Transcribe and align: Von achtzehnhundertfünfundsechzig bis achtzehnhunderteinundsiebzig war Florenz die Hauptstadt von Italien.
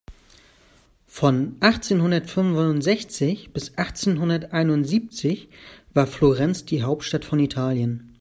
Von 1.05 1.57
achtzehnhundertfünfundsechzig 1.59 3.53
bis 3.53 3.77
achtzehnhunderteinundsiebzig 3.77 5.49
war 5.93 6.07
Florenz 6.07 6.65
die 6.65 6.81
Hauptstadt 6.81 7.23
von 7.23 7.37
Italien. 7.37 8.09